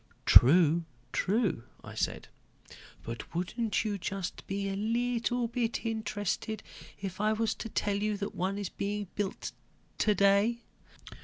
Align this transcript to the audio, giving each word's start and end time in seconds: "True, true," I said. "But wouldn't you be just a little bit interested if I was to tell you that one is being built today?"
"True, 0.25 0.83
true," 1.11 1.61
I 1.83 1.93
said. 1.93 2.27
"But 3.03 3.35
wouldn't 3.35 3.85
you 3.85 3.91
be 3.91 3.97
just 3.99 4.43
a 4.49 4.75
little 4.75 5.47
bit 5.47 5.85
interested 5.85 6.63
if 6.99 7.21
I 7.21 7.33
was 7.33 7.53
to 7.53 7.69
tell 7.69 7.97
you 7.97 8.17
that 8.17 8.33
one 8.33 8.57
is 8.57 8.69
being 8.69 9.09
built 9.13 9.51
today?" 9.99 10.63